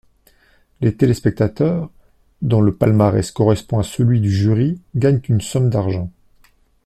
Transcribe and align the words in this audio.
Les 0.81 0.97
téléspectateurs 0.97 1.91
dont 2.41 2.61
le 2.61 2.73
palmarès 2.73 3.29
correspond 3.29 3.77
à 3.77 3.83
celui 3.83 4.19
du 4.19 4.31
jury 4.31 4.81
gagnent 4.95 5.21
une 5.29 5.41
somme 5.41 5.69
d'argent. 5.69 6.09